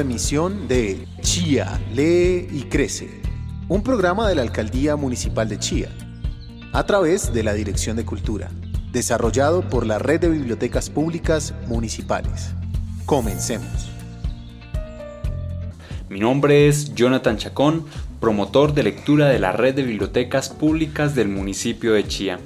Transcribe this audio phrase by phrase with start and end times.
[0.00, 3.20] emisión de Chía, lee y crece,
[3.68, 5.88] un programa de la Alcaldía Municipal de Chía,
[6.72, 8.50] a través de la Dirección de Cultura,
[8.90, 12.54] desarrollado por la Red de Bibliotecas Públicas Municipales.
[13.06, 13.88] Comencemos.
[16.08, 17.84] Mi nombre es Jonathan Chacón,
[18.18, 22.40] promotor de lectura de la Red de Bibliotecas Públicas del municipio de Chía.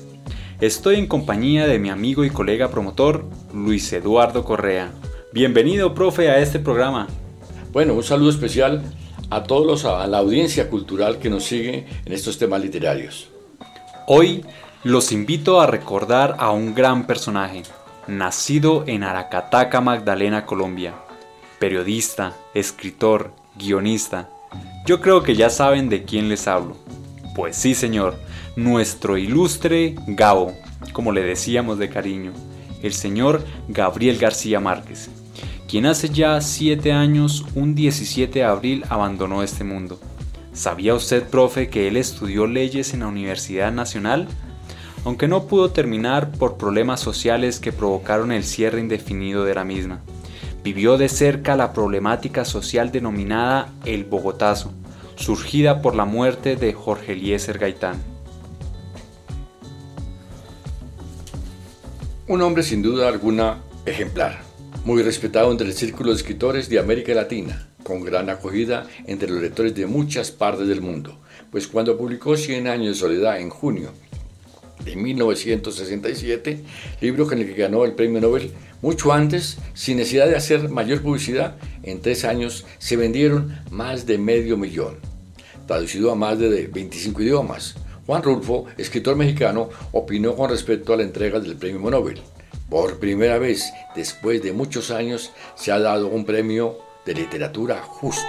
[0.61, 3.25] Estoy en compañía de mi amigo y colega promotor,
[3.55, 4.93] Luis Eduardo Correa.
[5.33, 7.09] Bienvenido, profe, a este programa.
[7.71, 8.83] Bueno, un saludo especial
[9.29, 13.29] a todos los, a la audiencia cultural que nos sigue en estos temas literarios.
[14.07, 14.43] Hoy
[14.85, 17.63] los invito a recordar a un gran personaje,
[18.07, 20.95] nacido en Aracataca, Magdalena, Colombia.
[21.59, 24.31] Periodista, escritor, guionista.
[24.87, 26.75] Yo creo que ya saben de quién les hablo.
[27.35, 28.17] Pues sí, señor,
[28.57, 30.55] nuestro ilustre Gabo,
[30.95, 32.33] como le decíamos de cariño,
[32.83, 35.11] el señor Gabriel García Márquez
[35.69, 40.01] quien hace ya 7 años, un 17 de abril, abandonó este mundo.
[40.55, 44.29] ¿Sabía usted, profe, que él estudió leyes en la Universidad Nacional?
[45.05, 50.01] Aunque no pudo terminar por problemas sociales que provocaron el cierre indefinido de la misma.
[50.65, 54.73] Vivió de cerca la problemática social denominada el Bogotazo,
[55.17, 58.03] surgida por la muerte de Jorge Eliezer Gaitán.
[62.27, 64.48] Un hombre sin duda alguna ejemplar
[64.89, 69.43] muy respetado entre el círculo de escritores de América Latina, con gran acogida entre los
[69.43, 71.19] lectores de muchas partes del mundo,
[71.53, 73.91] pues cuando publicó Cien años de soledad en junio
[74.83, 76.61] de 1967,
[77.03, 78.51] libro con el que ganó el premio Nobel,
[78.81, 84.17] mucho antes, sin necesidad de hacer mayor publicidad, en tres años se vendieron más de
[84.17, 84.95] medio millón,
[85.67, 87.75] traducido a más de 25 idiomas.
[88.07, 92.23] Juan Rulfo, escritor mexicano, opinó con respecto a la entrega del premio Nobel.
[92.69, 98.29] Por primera vez, después de muchos años, se ha dado un premio de literatura justo.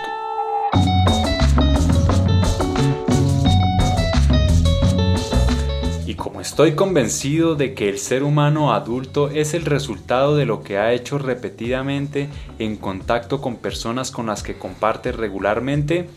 [6.05, 10.63] Y como estoy convencido de que el ser humano adulto es el resultado de lo
[10.63, 16.07] que ha hecho repetidamente en contacto con personas con las que comparte regularmente,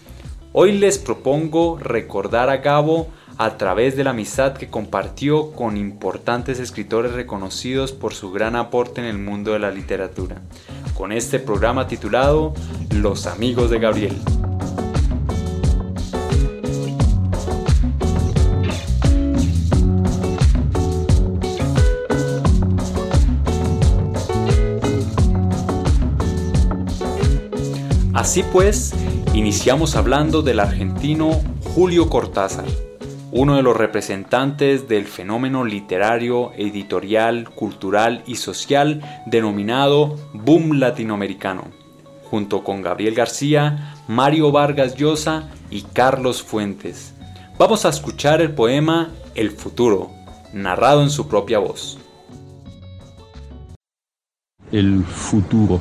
[0.53, 3.09] hoy les propongo recordar a Gabo
[3.45, 9.01] a través de la amistad que compartió con importantes escritores reconocidos por su gran aporte
[9.01, 10.37] en el mundo de la literatura,
[10.95, 12.55] con este programa titulado
[12.95, 14.17] Los amigos de Gabriel.
[28.15, 28.95] Así pues,
[29.35, 31.41] iniciamos hablando del argentino
[31.75, 32.67] Julio Cortázar
[33.33, 41.65] uno de los representantes del fenómeno literario, editorial, cultural y social denominado boom latinoamericano,
[42.25, 47.15] junto con Gabriel García, Mario Vargas Llosa y Carlos Fuentes.
[47.59, 50.11] Vamos a escuchar el poema El futuro,
[50.53, 51.99] narrado en su propia voz.
[54.71, 55.81] El futuro.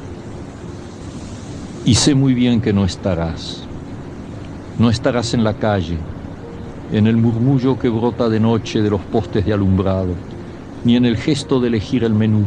[1.84, 3.66] Y sé muy bien que no estarás.
[4.80, 5.98] No estarás en la calle
[6.92, 10.14] en el murmullo que brota de noche de los postes de alumbrado,
[10.84, 12.46] ni en el gesto de elegir el menú,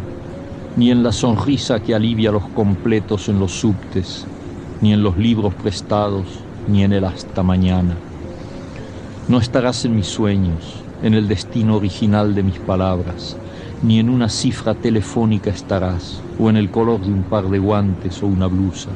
[0.77, 4.27] ni en la sonrisa que alivia los completos en los subtes,
[4.83, 6.27] ni en los libros prestados,
[6.69, 7.97] ni en el hasta mañana.
[9.29, 13.39] No estarás en mis sueños, en el destino original de mis palabras,
[13.83, 18.23] ni en una cifra telefónica estarás, o en el color de un par de guantes
[18.23, 18.91] o una blusa.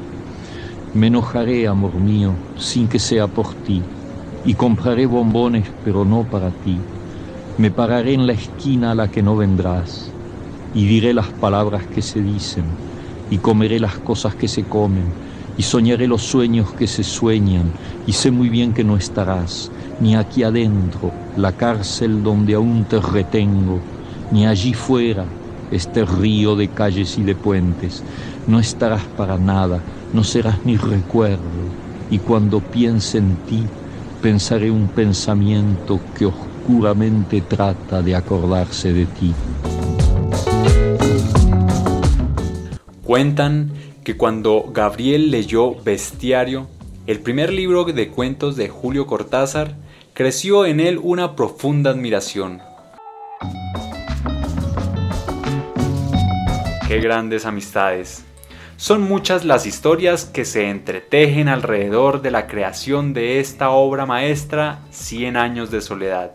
[0.93, 3.83] Me enojaré, amor mío, sin que sea por ti,
[4.45, 6.79] y compraré bombones, pero no para ti.
[7.57, 10.15] Me pararé en la esquina a la que no vendrás
[10.75, 12.65] y diré las palabras que se dicen
[13.31, 15.07] y comeré las cosas que se comen
[15.57, 17.73] y soñaré los sueños que se sueñan
[18.07, 23.01] y sé muy bien que no estarás ni aquí adentro, la cárcel donde aún te
[23.01, 23.81] retengo,
[24.31, 25.27] ni allí fuera,
[25.71, 28.05] este río de calles y de puentes.
[28.47, 29.83] No estarás para nada,
[30.13, 31.75] no serás ni recuerdo,
[32.09, 33.73] y cuando piense en ti,
[34.21, 39.35] pensaré un pensamiento que oscuramente trata de acordarse de ti.
[43.05, 43.73] Cuentan
[44.05, 46.69] que cuando Gabriel leyó Bestiario,
[47.07, 49.77] el primer libro de cuentos de Julio Cortázar,
[50.13, 52.61] creció en él una profunda admiración.
[56.87, 58.25] Qué grandes amistades.
[58.79, 64.79] Son muchas las historias que se entretejen alrededor de la creación de esta obra maestra
[64.93, 66.31] 100 años de soledad.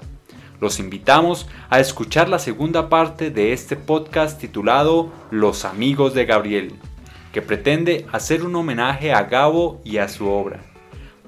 [0.60, 6.74] Los invitamos a escuchar la segunda parte de este podcast titulado Los amigos de Gabriel.
[7.32, 10.60] que pretende hacer un homenaje a Gabo y a su obra.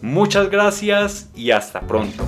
[0.01, 2.25] Muchas gracias y hasta pronto.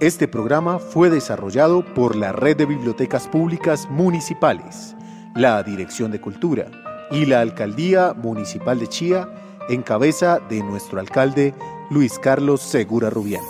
[0.00, 4.96] Este programa fue desarrollado por la Red de Bibliotecas Públicas Municipales,
[5.36, 6.66] la Dirección de Cultura
[7.12, 9.28] y la Alcaldía Municipal de Chía
[9.68, 11.54] en cabeza de nuestro alcalde
[11.90, 13.44] Luis Carlos Segura Rubián.